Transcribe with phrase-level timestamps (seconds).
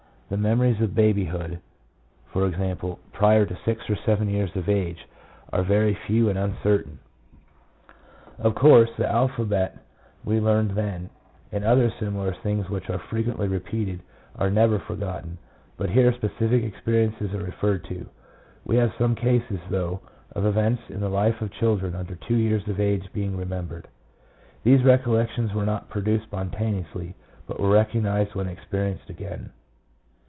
[0.31, 1.59] The memories of babyhood—
[2.35, 2.75] i.e.,
[3.11, 5.05] prior to six or seven years of age,
[5.51, 6.99] are very few and uncertain.
[8.37, 8.45] 76 PSYCHOLOGY OF ALCOHOLISM.
[8.47, 9.77] Of course, the alphabet
[10.23, 11.09] we learned then,
[11.51, 14.01] and other similar things which are frequently repeated,
[14.37, 15.37] are never forgotten;
[15.75, 18.07] but here specific experiences are referred to.
[18.63, 19.99] We have some cases, though,
[20.33, 23.89] of events in the life of children under two years of age being remembered.
[24.63, 27.15] These recollections were not produced spontaneously,
[27.47, 29.49] but were recognized when experienced again.